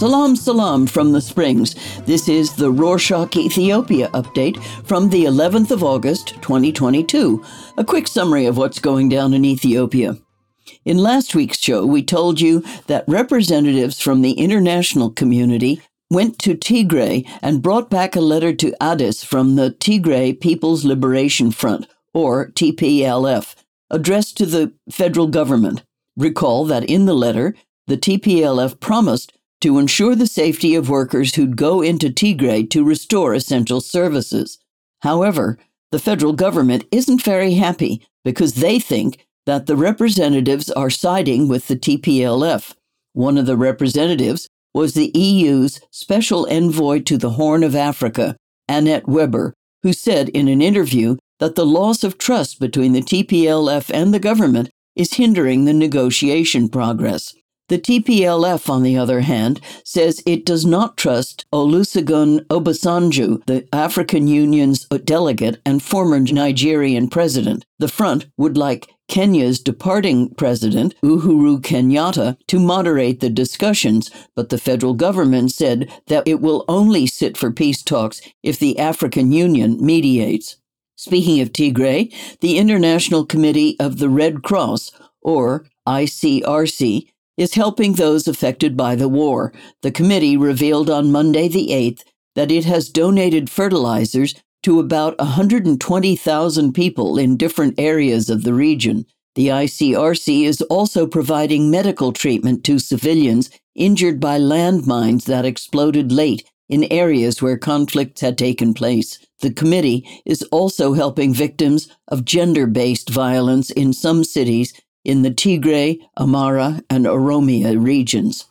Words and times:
Salam 0.00 0.34
salam 0.34 0.86
from 0.86 1.12
the 1.12 1.20
Springs. 1.20 1.74
This 2.06 2.26
is 2.26 2.54
the 2.54 2.72
Rorshok 2.72 3.36
Ethiopia 3.36 4.08
update 4.14 4.56
from 4.86 5.10
the 5.10 5.26
11th 5.26 5.70
of 5.70 5.84
August, 5.84 6.40
2022. 6.40 7.44
A 7.76 7.84
quick 7.84 8.08
summary 8.08 8.46
of 8.46 8.56
what's 8.56 8.78
going 8.78 9.10
down 9.10 9.34
in 9.34 9.44
Ethiopia. 9.44 10.16
In 10.86 10.96
last 10.96 11.34
week's 11.34 11.58
show, 11.58 11.84
we 11.84 12.02
told 12.02 12.40
you 12.40 12.64
that 12.86 13.04
representatives 13.08 14.00
from 14.00 14.22
the 14.22 14.32
international 14.32 15.10
community 15.10 15.82
went 16.08 16.38
to 16.38 16.54
Tigray 16.54 17.28
and 17.42 17.60
brought 17.60 17.90
back 17.90 18.16
a 18.16 18.22
letter 18.22 18.54
to 18.54 18.74
Addis 18.82 19.22
from 19.22 19.56
the 19.56 19.70
Tigray 19.70 20.40
People's 20.40 20.82
Liberation 20.82 21.50
Front, 21.50 21.86
or 22.14 22.48
TPLF, 22.52 23.54
addressed 23.90 24.38
to 24.38 24.46
the 24.46 24.72
federal 24.90 25.26
government. 25.26 25.82
Recall 26.16 26.64
that 26.64 26.84
in 26.84 27.04
the 27.04 27.12
letter, 27.12 27.54
the 27.86 27.98
TPLF 27.98 28.80
promised 28.80 29.34
to 29.60 29.78
ensure 29.78 30.14
the 30.14 30.26
safety 30.26 30.74
of 30.74 30.88
workers 30.88 31.34
who'd 31.34 31.56
go 31.56 31.82
into 31.82 32.08
Tigray 32.08 32.68
to 32.70 32.84
restore 32.84 33.34
essential 33.34 33.80
services. 33.80 34.58
However, 35.02 35.58
the 35.92 35.98
federal 35.98 36.32
government 36.32 36.84
isn't 36.90 37.22
very 37.22 37.54
happy 37.54 38.06
because 38.24 38.54
they 38.54 38.78
think 38.78 39.26
that 39.46 39.66
the 39.66 39.76
representatives 39.76 40.70
are 40.70 40.90
siding 40.90 41.48
with 41.48 41.66
the 41.68 41.76
TPLF. 41.76 42.74
One 43.12 43.36
of 43.36 43.46
the 43.46 43.56
representatives 43.56 44.48
was 44.72 44.94
the 44.94 45.10
EU's 45.14 45.80
special 45.90 46.46
envoy 46.46 47.00
to 47.00 47.18
the 47.18 47.30
Horn 47.30 47.64
of 47.64 47.74
Africa, 47.74 48.36
Annette 48.68 49.08
Weber, 49.08 49.54
who 49.82 49.92
said 49.92 50.28
in 50.28 50.48
an 50.48 50.62
interview 50.62 51.16
that 51.40 51.56
the 51.56 51.66
loss 51.66 52.04
of 52.04 52.18
trust 52.18 52.60
between 52.60 52.92
the 52.92 53.00
TPLF 53.02 53.90
and 53.92 54.14
the 54.14 54.20
government 54.20 54.70
is 54.94 55.14
hindering 55.14 55.64
the 55.64 55.72
negotiation 55.72 56.68
progress. 56.68 57.34
The 57.70 57.78
TPLF, 57.78 58.68
on 58.68 58.82
the 58.82 58.98
other 58.98 59.20
hand, 59.20 59.60
says 59.84 60.24
it 60.26 60.44
does 60.44 60.66
not 60.66 60.96
trust 60.96 61.46
Olusegun 61.52 62.44
Obasanjo, 62.48 63.46
the 63.46 63.64
African 63.72 64.26
Union's 64.26 64.86
delegate 65.04 65.60
and 65.64 65.80
former 65.80 66.18
Nigerian 66.18 67.08
president. 67.08 67.64
The 67.78 67.86
front 67.86 68.26
would 68.36 68.56
like 68.56 68.88
Kenya's 69.08 69.60
departing 69.60 70.34
president, 70.34 70.96
Uhuru 71.04 71.60
Kenyatta, 71.60 72.38
to 72.48 72.58
moderate 72.58 73.20
the 73.20 73.30
discussions, 73.30 74.10
but 74.34 74.48
the 74.48 74.58
federal 74.58 74.94
government 74.94 75.52
said 75.52 75.88
that 76.08 76.26
it 76.26 76.40
will 76.40 76.64
only 76.66 77.06
sit 77.06 77.36
for 77.36 77.52
peace 77.52 77.84
talks 77.84 78.20
if 78.42 78.58
the 78.58 78.80
African 78.80 79.30
Union 79.30 79.76
mediates. 79.80 80.56
Speaking 80.96 81.40
of 81.40 81.52
Tigray, 81.52 82.12
the 82.40 82.58
International 82.58 83.24
Committee 83.24 83.76
of 83.78 83.98
the 83.98 84.08
Red 84.08 84.42
Cross, 84.42 84.90
or 85.22 85.66
ICRC, 85.86 87.06
is 87.40 87.54
helping 87.54 87.94
those 87.94 88.28
affected 88.28 88.76
by 88.76 88.94
the 88.94 89.08
war. 89.08 89.50
The 89.80 89.90
committee 89.90 90.36
revealed 90.36 90.90
on 90.90 91.10
Monday 91.10 91.48
the 91.48 91.68
8th 91.68 92.02
that 92.34 92.52
it 92.52 92.66
has 92.66 92.90
donated 92.90 93.48
fertilizers 93.48 94.34
to 94.62 94.78
about 94.78 95.18
120,000 95.18 96.72
people 96.74 97.16
in 97.16 97.38
different 97.38 97.80
areas 97.80 98.28
of 98.28 98.44
the 98.44 98.52
region. 98.52 99.06
The 99.36 99.48
ICRC 99.48 100.44
is 100.44 100.60
also 100.62 101.06
providing 101.06 101.70
medical 101.70 102.12
treatment 102.12 102.62
to 102.64 102.78
civilians 102.78 103.48
injured 103.74 104.20
by 104.20 104.38
landmines 104.38 105.24
that 105.24 105.46
exploded 105.46 106.12
late 106.12 106.44
in 106.68 106.92
areas 106.92 107.40
where 107.40 107.56
conflicts 107.56 108.20
had 108.20 108.36
taken 108.36 108.74
place. 108.74 109.18
The 109.40 109.50
committee 109.50 110.06
is 110.26 110.42
also 110.52 110.92
helping 110.92 111.32
victims 111.32 111.88
of 112.08 112.26
gender 112.26 112.66
based 112.66 113.08
violence 113.08 113.70
in 113.70 113.94
some 113.94 114.24
cities 114.24 114.74
in 115.04 115.22
the 115.22 115.30
Tigray, 115.30 115.98
Amhara, 116.18 116.82
and 116.90 117.06
Oromia 117.06 117.82
regions. 117.82 118.46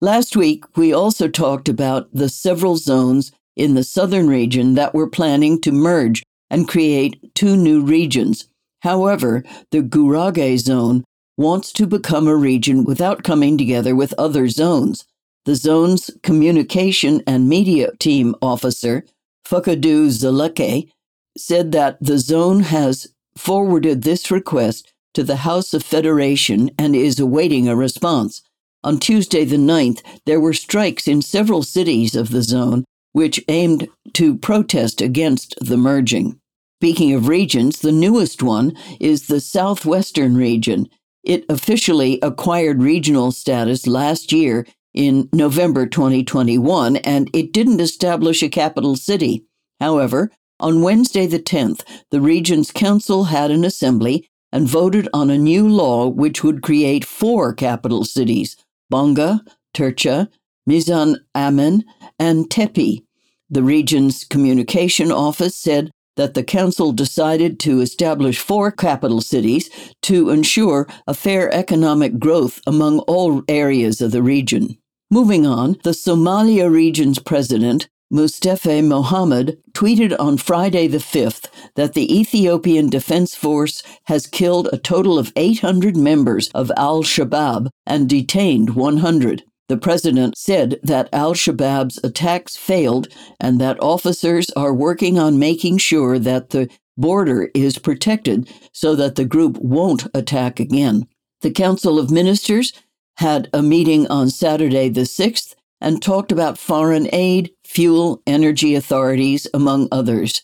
Last 0.00 0.36
week, 0.36 0.76
we 0.76 0.92
also 0.92 1.28
talked 1.28 1.68
about 1.68 2.08
the 2.12 2.28
several 2.28 2.76
zones 2.76 3.32
in 3.56 3.74
the 3.74 3.84
southern 3.84 4.28
region 4.28 4.74
that 4.74 4.94
were 4.94 5.08
planning 5.08 5.60
to 5.62 5.72
merge 5.72 6.22
and 6.50 6.68
create 6.68 7.34
two 7.34 7.56
new 7.56 7.82
regions. 7.82 8.48
However, 8.82 9.44
the 9.70 9.82
Gurage 9.82 10.58
zone 10.58 11.04
wants 11.36 11.72
to 11.72 11.86
become 11.86 12.28
a 12.28 12.36
region 12.36 12.84
without 12.84 13.24
coming 13.24 13.56
together 13.56 13.96
with 13.96 14.14
other 14.18 14.48
zones. 14.48 15.04
The 15.46 15.54
zone's 15.54 16.10
communication 16.22 17.22
and 17.26 17.48
media 17.48 17.90
team 17.98 18.34
officer, 18.40 19.04
Fakadu 19.46 20.08
Zaleke, 20.08 20.90
said 21.36 21.72
that 21.72 21.98
the 22.00 22.18
zone 22.18 22.60
has 22.60 23.08
forwarded 23.36 24.02
this 24.02 24.30
request 24.30 24.92
to 25.14 25.24
the 25.24 25.36
House 25.36 25.72
of 25.72 25.82
Federation 25.82 26.70
and 26.78 26.94
is 26.94 27.18
awaiting 27.18 27.68
a 27.68 27.74
response. 27.76 28.42
On 28.82 28.98
Tuesday, 28.98 29.44
the 29.44 29.56
9th, 29.56 30.02
there 30.26 30.40
were 30.40 30.52
strikes 30.52 31.08
in 31.08 31.22
several 31.22 31.62
cities 31.62 32.14
of 32.14 32.30
the 32.30 32.42
zone 32.42 32.84
which 33.12 33.42
aimed 33.48 33.88
to 34.12 34.36
protest 34.36 35.00
against 35.00 35.54
the 35.60 35.76
merging. 35.76 36.38
Speaking 36.80 37.14
of 37.14 37.28
regions, 37.28 37.80
the 37.80 37.92
newest 37.92 38.42
one 38.42 38.76
is 39.00 39.28
the 39.28 39.40
Southwestern 39.40 40.36
region. 40.36 40.88
It 41.22 41.46
officially 41.48 42.18
acquired 42.20 42.82
regional 42.82 43.32
status 43.32 43.86
last 43.86 44.32
year 44.32 44.66
in 44.92 45.28
November 45.32 45.86
2021, 45.86 46.96
and 46.96 47.30
it 47.32 47.52
didn't 47.52 47.80
establish 47.80 48.42
a 48.42 48.48
capital 48.48 48.96
city. 48.96 49.46
However, 49.80 50.30
on 50.60 50.82
Wednesday 50.82 51.26
the 51.26 51.38
10th, 51.38 51.82
the 52.10 52.20
region's 52.20 52.70
council 52.70 53.24
had 53.24 53.50
an 53.50 53.64
assembly 53.64 54.28
and 54.54 54.68
voted 54.68 55.08
on 55.12 55.28
a 55.28 55.36
new 55.36 55.68
law 55.68 56.06
which 56.06 56.44
would 56.44 56.62
create 56.62 57.04
four 57.04 57.52
capital 57.52 58.04
cities 58.04 58.56
Bonga, 58.88 59.42
Tarcha, 59.74 60.28
Mizan 60.68 61.16
Aman, 61.34 61.84
and 62.18 62.48
Tepi. 62.48 63.02
The 63.50 63.62
region's 63.62 64.24
communication 64.24 65.10
office 65.10 65.56
said 65.56 65.90
that 66.16 66.34
the 66.34 66.44
council 66.44 66.92
decided 66.92 67.58
to 67.60 67.80
establish 67.80 68.38
four 68.38 68.70
capital 68.70 69.20
cities 69.20 69.68
to 70.02 70.30
ensure 70.30 70.86
a 71.08 71.14
fair 71.14 71.52
economic 71.52 72.20
growth 72.20 72.60
among 72.66 73.00
all 73.00 73.42
areas 73.48 74.00
of 74.00 74.12
the 74.12 74.22
region. 74.22 74.78
Moving 75.10 75.46
on, 75.46 75.76
the 75.82 75.90
Somalia 75.90 76.70
region's 76.70 77.18
president, 77.18 77.88
Mustafa 78.14 78.80
Mohammed 78.80 79.58
tweeted 79.72 80.14
on 80.20 80.36
Friday 80.36 80.86
the 80.86 80.98
5th 80.98 81.48
that 81.74 81.94
the 81.94 82.16
Ethiopian 82.16 82.88
Defense 82.88 83.34
Force 83.34 83.82
has 84.04 84.28
killed 84.28 84.68
a 84.70 84.78
total 84.78 85.18
of 85.18 85.32
800 85.34 85.96
members 85.96 86.48
of 86.54 86.70
al 86.76 87.02
Shabaab 87.02 87.70
and 87.84 88.08
detained 88.08 88.76
100. 88.76 89.42
The 89.68 89.76
president 89.76 90.38
said 90.38 90.78
that 90.84 91.08
al 91.12 91.34
Shabaab's 91.34 91.98
attacks 92.04 92.54
failed 92.54 93.08
and 93.40 93.60
that 93.60 93.82
officers 93.82 94.48
are 94.50 94.72
working 94.72 95.18
on 95.18 95.40
making 95.40 95.78
sure 95.78 96.16
that 96.20 96.50
the 96.50 96.70
border 96.96 97.50
is 97.52 97.78
protected 97.80 98.48
so 98.70 98.94
that 98.94 99.16
the 99.16 99.24
group 99.24 99.58
won't 99.58 100.06
attack 100.14 100.60
again. 100.60 101.08
The 101.40 101.50
Council 101.50 101.98
of 101.98 102.12
Ministers 102.12 102.72
had 103.16 103.50
a 103.52 103.60
meeting 103.60 104.06
on 104.06 104.30
Saturday 104.30 104.88
the 104.88 105.00
6th 105.00 105.56
and 105.80 106.00
talked 106.00 106.32
about 106.32 106.58
foreign 106.58 107.08
aid, 107.12 107.50
fuel, 107.64 108.22
energy 108.26 108.74
authorities, 108.74 109.46
among 109.52 109.88
others. 109.90 110.42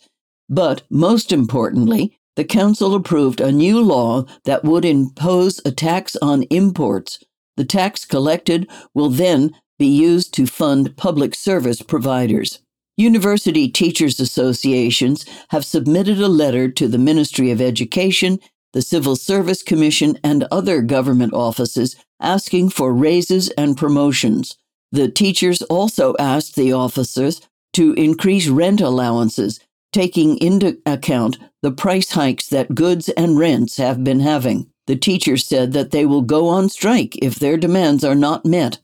But 0.48 0.82
most 0.90 1.32
importantly, 1.32 2.18
the 2.36 2.44
Council 2.44 2.94
approved 2.94 3.40
a 3.40 3.52
new 3.52 3.80
law 3.80 4.24
that 4.44 4.64
would 4.64 4.84
impose 4.84 5.60
a 5.64 5.72
tax 5.72 6.16
on 6.22 6.44
imports. 6.44 7.22
The 7.56 7.64
tax 7.64 8.04
collected 8.04 8.68
will 8.94 9.10
then 9.10 9.54
be 9.78 9.86
used 9.86 10.34
to 10.34 10.46
fund 10.46 10.96
public 10.96 11.34
service 11.34 11.82
providers. 11.82 12.60
University 12.96 13.68
Teachers 13.68 14.20
Associations 14.20 15.24
have 15.48 15.64
submitted 15.64 16.20
a 16.20 16.28
letter 16.28 16.70
to 16.70 16.86
the 16.86 16.98
Ministry 16.98 17.50
of 17.50 17.60
Education, 17.60 18.38
the 18.72 18.82
Civil 18.82 19.16
Service 19.16 19.62
Commission, 19.62 20.18
and 20.22 20.46
other 20.50 20.82
government 20.82 21.32
offices 21.32 21.96
asking 22.20 22.68
for 22.70 22.92
raises 22.92 23.48
and 23.50 23.76
promotions. 23.76 24.56
The 24.92 25.08
teachers 25.08 25.62
also 25.62 26.14
asked 26.18 26.56
the 26.56 26.72
officers 26.72 27.40
to 27.74 27.92
increase 27.94 28.48
rent 28.48 28.80
allowances, 28.80 29.60
taking 29.92 30.36
into 30.38 30.78
account 30.84 31.38
the 31.62 31.70
price 31.70 32.12
hikes 32.12 32.48
that 32.48 32.74
goods 32.74 33.08
and 33.10 33.38
rents 33.38 33.76
have 33.76 34.02
been 34.02 34.20
having. 34.20 34.70
The 34.86 34.96
teachers 34.96 35.46
said 35.46 35.72
that 35.72 35.92
they 35.92 36.04
will 36.04 36.22
go 36.22 36.48
on 36.48 36.68
strike 36.68 37.16
if 37.22 37.36
their 37.36 37.56
demands 37.56 38.02
are 38.04 38.14
not 38.14 38.44
met. 38.44 38.78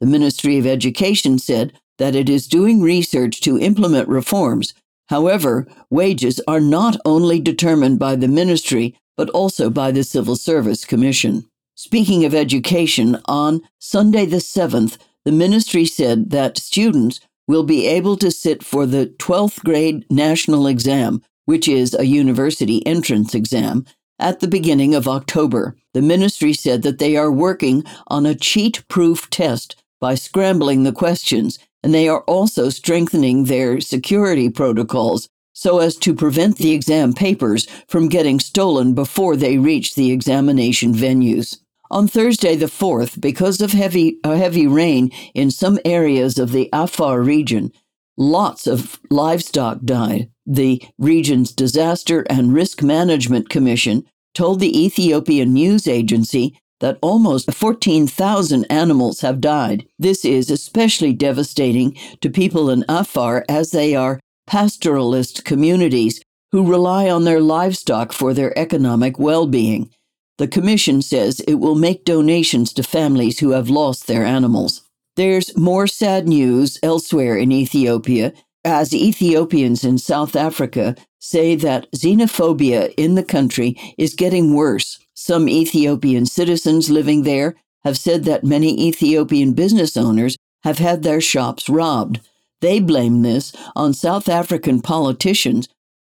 The 0.00 0.06
Ministry 0.06 0.58
of 0.58 0.66
Education 0.66 1.38
said 1.38 1.72
that 1.98 2.16
it 2.16 2.28
is 2.28 2.48
doing 2.48 2.82
research 2.82 3.40
to 3.42 3.58
implement 3.58 4.08
reforms. 4.08 4.74
However, 5.08 5.68
wages 5.90 6.40
are 6.48 6.60
not 6.60 6.96
only 7.04 7.38
determined 7.40 7.98
by 7.98 8.16
the 8.16 8.26
ministry, 8.26 8.98
but 9.16 9.30
also 9.30 9.70
by 9.70 9.92
the 9.92 10.02
Civil 10.02 10.34
Service 10.34 10.84
Commission. 10.84 11.44
Speaking 11.76 12.24
of 12.24 12.34
education, 12.34 13.20
on 13.26 13.60
Sunday 13.78 14.26
the 14.26 14.38
7th, 14.38 14.98
the 15.24 15.32
ministry 15.32 15.84
said 15.84 16.30
that 16.30 16.58
students 16.58 17.20
will 17.46 17.62
be 17.62 17.86
able 17.86 18.16
to 18.16 18.30
sit 18.30 18.62
for 18.62 18.86
the 18.86 19.06
12th 19.18 19.62
grade 19.64 20.04
national 20.10 20.66
exam, 20.66 21.22
which 21.44 21.68
is 21.68 21.94
a 21.94 22.06
university 22.06 22.86
entrance 22.86 23.34
exam, 23.34 23.84
at 24.18 24.40
the 24.40 24.48
beginning 24.48 24.94
of 24.94 25.08
October. 25.08 25.76
The 25.92 26.02
ministry 26.02 26.52
said 26.52 26.82
that 26.82 26.98
they 26.98 27.16
are 27.16 27.30
working 27.30 27.84
on 28.06 28.26
a 28.26 28.34
cheat 28.34 28.86
proof 28.88 29.28
test 29.30 29.76
by 30.00 30.14
scrambling 30.14 30.82
the 30.82 30.92
questions, 30.92 31.58
and 31.82 31.92
they 31.92 32.08
are 32.08 32.22
also 32.22 32.68
strengthening 32.68 33.44
their 33.44 33.80
security 33.80 34.48
protocols 34.48 35.28
so 35.52 35.78
as 35.78 35.96
to 35.96 36.14
prevent 36.14 36.58
the 36.58 36.72
exam 36.72 37.12
papers 37.12 37.66
from 37.86 38.08
getting 38.08 38.40
stolen 38.40 38.92
before 38.94 39.36
they 39.36 39.56
reach 39.56 39.94
the 39.94 40.10
examination 40.10 40.92
venues. 40.92 41.58
On 41.94 42.08
Thursday 42.08 42.56
the 42.56 42.66
4th, 42.66 43.20
because 43.20 43.60
of 43.60 43.70
heavy, 43.70 44.18
uh, 44.24 44.34
heavy 44.34 44.66
rain 44.66 45.12
in 45.32 45.52
some 45.52 45.78
areas 45.84 46.40
of 46.40 46.50
the 46.50 46.68
Afar 46.72 47.20
region, 47.20 47.70
lots 48.16 48.66
of 48.66 48.98
livestock 49.10 49.78
died. 49.84 50.28
The 50.44 50.82
region's 50.98 51.52
Disaster 51.52 52.26
and 52.28 52.52
Risk 52.52 52.82
Management 52.82 53.48
Commission 53.48 54.02
told 54.34 54.58
the 54.58 54.76
Ethiopian 54.76 55.52
news 55.52 55.86
agency 55.86 56.58
that 56.80 56.98
almost 57.00 57.54
14,000 57.54 58.64
animals 58.64 59.20
have 59.20 59.40
died. 59.40 59.86
This 59.96 60.24
is 60.24 60.50
especially 60.50 61.12
devastating 61.12 61.96
to 62.22 62.28
people 62.28 62.70
in 62.70 62.84
Afar 62.88 63.44
as 63.48 63.70
they 63.70 63.94
are 63.94 64.18
pastoralist 64.50 65.44
communities 65.44 66.20
who 66.50 66.68
rely 66.68 67.08
on 67.08 67.22
their 67.22 67.40
livestock 67.40 68.12
for 68.12 68.34
their 68.34 68.58
economic 68.58 69.16
well 69.16 69.46
being. 69.46 69.90
The 70.38 70.48
Commission 70.48 71.00
says 71.00 71.40
it 71.40 71.54
will 71.54 71.76
make 71.76 72.04
donations 72.04 72.72
to 72.72 72.82
families 72.82 73.38
who 73.38 73.50
have 73.50 73.70
lost 73.70 74.06
their 74.06 74.24
animals. 74.24 74.82
There's 75.16 75.56
more 75.56 75.86
sad 75.86 76.26
news 76.26 76.78
elsewhere 76.82 77.36
in 77.36 77.52
Ethiopia 77.52 78.32
as 78.64 78.94
Ethiopians 78.94 79.84
in 79.84 79.98
South 79.98 80.34
Africa 80.34 80.96
say 81.20 81.54
that 81.54 81.90
xenophobia 81.92 82.92
in 82.96 83.14
the 83.14 83.22
country 83.22 83.76
is 83.96 84.14
getting 84.14 84.54
worse. 84.54 84.98
Some 85.14 85.48
Ethiopian 85.48 86.26
citizens 86.26 86.90
living 86.90 87.22
there 87.22 87.54
have 87.84 87.96
said 87.96 88.24
that 88.24 88.42
many 88.42 88.88
Ethiopian 88.88 89.52
business 89.52 89.96
owners 89.96 90.36
have 90.64 90.78
had 90.78 91.02
their 91.02 91.20
shops 91.20 91.68
robbed. 91.68 92.20
They 92.60 92.80
blame 92.80 93.22
this 93.22 93.52
on 93.76 93.94
South 93.94 94.28
African 94.28 94.80
politicians 94.80 95.68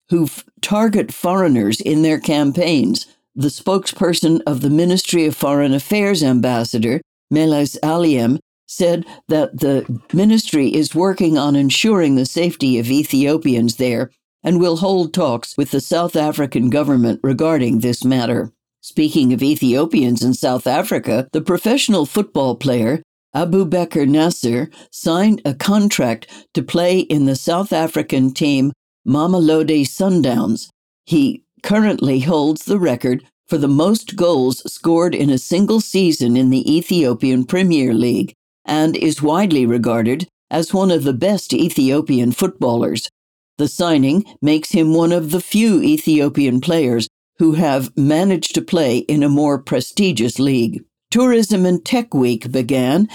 who 0.10 0.30
target 0.62 1.14
foreigners 1.14 1.82
in 1.82 2.02
their 2.02 2.20
campaigns 2.20 3.06
the 3.36 3.50
spokesperson 3.50 4.42
of 4.48 4.62
the 4.62 4.70
Ministry 4.70 5.26
of 5.26 5.36
Foreign 5.36 5.74
Affairs 5.74 6.24
ambassador, 6.24 7.02
Meles 7.30 7.78
Alem, 7.84 8.40
said 8.68 9.06
that 9.28 9.60
the 9.60 10.02
ministry 10.14 10.74
is 10.74 10.96
working 10.96 11.38
on 11.38 11.56
ensuring 11.56 12.16
the 12.16 12.26
safety 12.26 12.80
of 12.80 12.90
Ethiopians 12.90 13.76
there 13.76 14.12
and 14.44 14.60
will 14.60 14.78
hold 14.78 15.14
talks 15.14 15.58
with 15.58 15.72
the 15.72 15.82
South 15.82 16.16
African 16.16 16.70
government 16.70 17.20
regarding 17.24 17.80
this 17.80 18.04
matter. 18.04 18.52
Speaking 18.82 19.34
of 19.34 19.44
Ethiopians 19.44 20.24
in 20.24 20.34
South 20.34 20.68
Africa, 20.68 21.28
the 21.32 21.42
professional 21.42 22.06
football 22.06 22.56
player 22.56 23.02
Abu 23.34 23.66
Abubeker 23.66 24.08
Nasser 24.08 24.70
signed 24.92 25.42
a 25.44 25.54
contract 25.54 26.28
to 26.54 26.64
play 26.64 27.00
in 27.00 27.26
the 27.26 27.36
South 27.36 27.74
African 27.74 28.34
team 28.34 28.72
Mamelodi 29.06 29.82
Sundowns. 29.82 30.70
He 31.06 31.45
currently 31.66 32.20
holds 32.20 32.66
the 32.66 32.78
record 32.78 33.26
for 33.48 33.58
the 33.58 33.68
most 33.68 34.16
goals 34.16 34.62
scored 34.72 35.16
in 35.16 35.32
a 35.32 35.38
single 35.38 35.82
season 35.82 36.38
in 36.38 36.52
the 36.52 36.78
Ethiopian 36.78 37.44
Premier 37.44 37.92
League 37.92 38.34
and 38.66 38.96
is 38.96 39.22
widely 39.22 39.66
regarded 39.66 40.28
as 40.52 40.76
one 40.76 40.92
of 40.92 41.04
the 41.04 41.14
best 41.14 41.54
Ethiopian 41.54 42.32
footballers. 42.32 43.10
The 43.58 43.68
signing 43.68 44.26
makes 44.44 44.74
him 44.74 44.94
one 44.94 45.12
of 45.12 45.32
the 45.32 45.42
few 45.42 45.82
Ethiopian 45.82 46.62
players 46.62 47.10
who 47.40 47.54
have 47.54 47.98
managed 47.98 48.54
to 48.56 48.62
play 48.62 49.00
in 49.00 49.24
a 49.24 49.30
more 49.30 49.58
prestigious 49.58 50.38
league. 50.38 50.84
Tourism 51.10 51.66
and 51.66 51.84
Tech 51.84 52.14
Week 52.14 52.52
began 52.52 53.08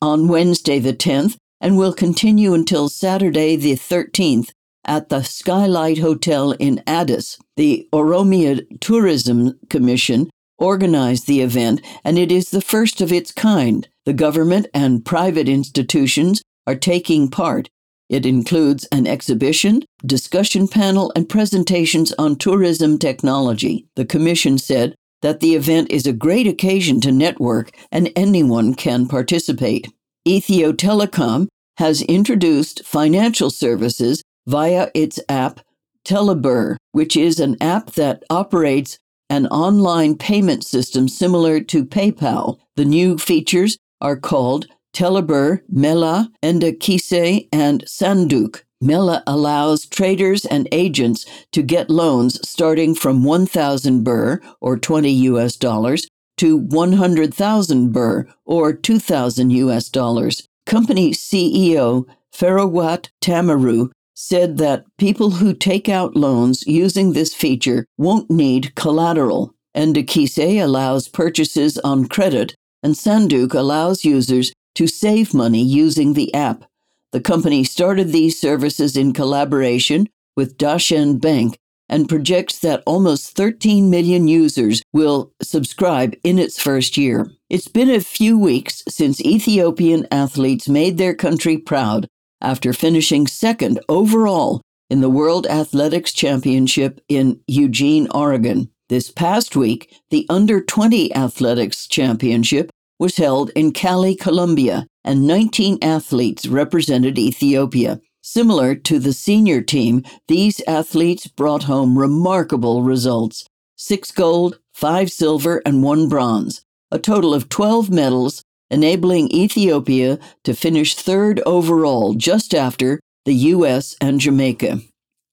on 0.00 0.28
Wednesday 0.28 0.78
the 0.78 0.94
10th 0.94 1.36
and 1.60 1.76
will 1.76 1.92
continue 1.92 2.54
until 2.54 2.88
Saturday 2.88 3.54
the 3.56 3.74
13th 3.74 4.48
at 4.88 5.10
the 5.10 5.22
Skylight 5.22 5.98
Hotel 5.98 6.52
in 6.52 6.82
Addis. 6.86 7.38
The 7.56 7.86
Oromia 7.92 8.66
Tourism 8.80 9.58
Commission 9.68 10.30
organized 10.56 11.26
the 11.26 11.42
event, 11.42 11.80
and 12.04 12.18
it 12.18 12.32
is 12.32 12.50
the 12.50 12.62
first 12.62 13.00
of 13.00 13.12
its 13.12 13.30
kind. 13.30 13.86
The 14.06 14.12
government 14.14 14.66
and 14.74 15.04
private 15.04 15.48
institutions 15.48 16.42
are 16.66 16.74
taking 16.74 17.30
part. 17.30 17.68
It 18.08 18.24
includes 18.24 18.88
an 18.90 19.06
exhibition, 19.06 19.82
discussion 20.04 20.66
panel, 20.66 21.12
and 21.14 21.28
presentations 21.28 22.12
on 22.18 22.36
tourism 22.36 22.98
technology. 22.98 23.86
The 23.96 24.06
Commission 24.06 24.56
said 24.56 24.94
that 25.20 25.40
the 25.40 25.54
event 25.54 25.90
is 25.90 26.06
a 26.06 26.12
great 26.12 26.46
occasion 26.46 27.00
to 27.02 27.12
network 27.12 27.70
and 27.92 28.10
anyone 28.16 28.74
can 28.74 29.06
participate. 29.06 29.88
Ethio 30.26 30.72
Telecom 30.72 31.48
has 31.76 32.02
introduced 32.02 32.84
financial 32.84 33.50
services 33.50 34.22
via 34.48 34.90
its 34.94 35.20
app 35.28 35.60
Telebirr, 36.04 36.76
which 36.92 37.16
is 37.16 37.38
an 37.38 37.56
app 37.60 37.92
that 37.92 38.24
operates 38.30 38.98
an 39.28 39.46
online 39.48 40.16
payment 40.16 40.64
system 40.64 41.06
similar 41.06 41.60
to 41.60 41.84
PayPal. 41.84 42.58
The 42.76 42.86
new 42.86 43.18
features 43.18 43.76
are 44.00 44.16
called 44.16 44.66
Telebirr, 44.94 45.60
Mela, 45.68 46.30
Endakise, 46.42 47.46
and 47.52 47.84
Sanduk. 47.84 48.62
Mela 48.80 49.22
allows 49.26 49.84
traders 49.86 50.46
and 50.46 50.66
agents 50.72 51.26
to 51.52 51.62
get 51.62 51.90
loans 51.90 52.40
starting 52.48 52.94
from 52.94 53.24
1,000 53.24 54.02
birr, 54.02 54.40
or 54.60 54.78
20 54.78 55.10
US 55.10 55.56
dollars, 55.56 56.08
to 56.38 56.56
100,000 56.56 57.92
birr, 57.92 58.26
or 58.46 58.72
2,000 58.72 59.50
US 59.50 59.90
dollars. 59.90 60.48
Company 60.64 61.10
CEO 61.10 62.06
Frehiwot 62.32 63.08
Tamru 63.20 63.90
said 64.20 64.56
that 64.58 64.84
people 64.98 65.30
who 65.30 65.54
take 65.54 65.88
out 65.88 66.16
loans 66.16 66.66
using 66.66 67.12
this 67.12 67.32
feature 67.32 67.86
won't 67.96 68.28
need 68.28 68.74
collateral. 68.74 69.54
Endakise 69.76 70.60
allows 70.60 71.06
purchases 71.06 71.78
on 71.78 72.04
credit, 72.08 72.52
and 72.82 72.94
Sanduk 72.94 73.54
allows 73.54 74.04
users 74.04 74.52
to 74.74 74.88
save 74.88 75.32
money 75.32 75.62
using 75.62 76.14
the 76.14 76.34
app. 76.34 76.64
The 77.12 77.20
company 77.20 77.62
started 77.62 78.08
these 78.08 78.40
services 78.40 78.96
in 78.96 79.12
collaboration 79.12 80.08
with 80.36 80.58
Dashen 80.58 81.20
Bank 81.20 81.56
and 81.88 82.08
projects 82.08 82.58
that 82.58 82.82
almost 82.86 83.36
13 83.36 83.88
million 83.88 84.26
users 84.26 84.82
will 84.92 85.32
subscribe 85.40 86.16
in 86.24 86.40
its 86.40 86.60
first 86.60 86.96
year. 86.96 87.30
It's 87.48 87.68
been 87.68 87.88
a 87.88 88.00
few 88.00 88.36
weeks 88.36 88.82
since 88.88 89.20
Ethiopian 89.20 90.08
athletes 90.10 90.68
made 90.68 90.98
their 90.98 91.14
country 91.14 91.56
proud 91.56 92.08
after 92.40 92.72
finishing 92.72 93.26
second 93.26 93.80
overall 93.88 94.60
in 94.90 95.00
the 95.00 95.10
World 95.10 95.46
Athletics 95.46 96.12
Championship 96.12 97.00
in 97.08 97.40
Eugene, 97.46 98.08
Oregon. 98.14 98.70
This 98.88 99.10
past 99.10 99.54
week, 99.54 99.94
the 100.10 100.26
Under 100.30 100.62
20 100.62 101.14
Athletics 101.14 101.86
Championship 101.86 102.70
was 102.98 103.16
held 103.16 103.50
in 103.50 103.72
Cali, 103.72 104.14
Colombia, 104.14 104.86
and 105.04 105.26
19 105.26 105.78
athletes 105.82 106.46
represented 106.46 107.18
Ethiopia. 107.18 108.00
Similar 108.22 108.74
to 108.74 108.98
the 108.98 109.12
senior 109.12 109.62
team, 109.62 110.04
these 110.26 110.60
athletes 110.66 111.26
brought 111.26 111.64
home 111.64 111.98
remarkable 111.98 112.82
results 112.82 113.46
six 113.76 114.10
gold, 114.10 114.58
five 114.72 115.10
silver, 115.10 115.62
and 115.64 115.82
one 115.84 116.08
bronze, 116.08 116.64
a 116.90 116.98
total 116.98 117.32
of 117.32 117.48
12 117.48 117.90
medals 117.90 118.42
enabling 118.70 119.30
Ethiopia 119.30 120.18
to 120.44 120.54
finish 120.54 120.94
third 120.94 121.40
overall 121.46 122.14
just 122.14 122.54
after 122.54 123.00
the 123.24 123.34
US 123.34 123.96
and 124.00 124.20
Jamaica. 124.20 124.80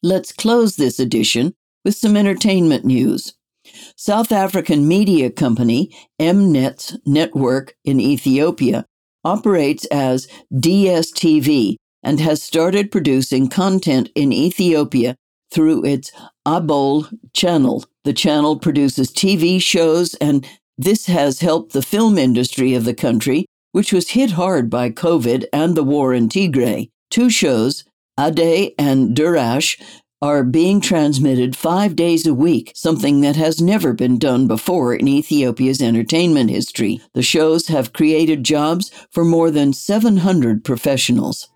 Let's 0.04 0.32
close 0.32 0.76
this 0.76 1.00
edition 1.00 1.54
with 1.84 1.96
some 1.96 2.18
entertainment 2.18 2.86
news. 2.86 3.34
South 3.96 4.32
African 4.32 4.88
media 4.88 5.32
company 5.32 5.96
Mnet 6.20 6.98
Network 7.06 7.76
in 7.84 8.00
Ethiopia 8.00 8.86
operates 9.24 9.86
as 9.86 10.28
DSTV 10.54 11.76
and 12.04 12.20
has 12.20 12.44
started 12.44 12.92
producing 12.92 13.50
content 13.50 14.10
in 14.14 14.32
Ethiopia 14.32 15.16
through 15.52 15.84
its 15.86 16.12
Abol 16.46 17.12
channel. 17.34 17.86
The 18.04 18.14
channel 18.14 18.60
produces 18.60 19.12
TV 19.12 19.60
shows 19.60 20.14
and 20.16 20.48
this 20.78 21.06
has 21.06 21.40
helped 21.40 21.74
the 21.74 21.82
film 21.82 22.18
industry 22.18 22.74
of 22.74 22.86
the 22.86 22.94
country, 22.94 23.46
which 23.72 23.94
was 23.94 24.10
hit 24.10 24.32
hard 24.32 24.70
by 24.70 24.90
COVID 24.90 25.46
and 25.54 25.76
the 25.76 25.84
war 25.84 26.14
in 26.14 26.30
Tigray. 26.30 26.90
Two 27.10 27.30
shows, 27.30 27.86
Ade 28.20 28.74
and 28.78 29.16
Durash, 29.16 29.80
are 30.22 30.44
being 30.44 30.82
transmitted 30.82 31.56
five 31.56 31.96
days 31.96 32.26
a 32.26 32.34
week, 32.34 32.72
something 32.74 33.22
that 33.22 33.36
has 33.36 33.62
never 33.62 33.94
been 33.94 34.18
done 34.18 34.48
before 34.48 34.96
in 34.96 35.08
Ethiopia's 35.08 35.82
entertainment 35.82 36.50
history. 36.50 37.02
The 37.14 37.22
shows 37.22 37.68
have 37.68 37.94
created 37.94 38.44
jobs 38.44 38.92
for 39.12 39.24
more 39.24 39.52
than 39.52 39.74
700 39.74 40.64
professionals. 40.64 41.50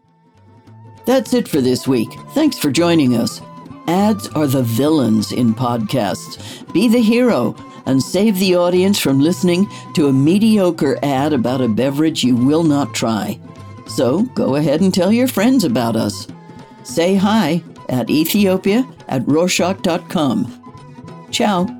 That's 1.05 1.33
it 1.33 1.47
for 1.47 1.61
this 1.61 1.88
week. 1.88 2.09
Thanks 2.31 2.59
for 2.59 2.69
joining 2.69 3.15
us. 3.15 3.41
Ads 3.88 4.27
are 4.29 4.45
the 4.45 4.61
villains 4.61 5.31
in 5.31 5.55
podcasts. 5.55 6.71
Be 6.71 6.88
the 6.88 7.01
hero 7.01 7.55
and 7.89 8.01
save 8.01 8.38
the 8.38 8.55
audience 8.55 9.00
from 9.00 9.19
listening 9.19 9.67
to 9.96 10.08
a 10.08 10.13
mediocre 10.13 10.98
ad 11.03 11.34
about 11.34 11.62
a 11.62 11.67
beverage 11.67 12.24
you 12.24 12.36
will 12.36 12.63
not 12.63 12.93
try. 12.93 13.39
So 13.88 14.24
go 14.36 14.55
ahead 14.55 14.81
and 14.81 14.93
tell 14.93 15.12
your 15.12 15.27
friends 15.27 15.63
about 15.63 15.96
us. 15.96 16.27
Say 16.84 17.15
hi 17.15 17.63
at 17.89 18.10
Ethiopia 18.10 18.88
at 19.08 19.24
Rorshok.com. 19.24 21.27
Ciao. 21.31 21.78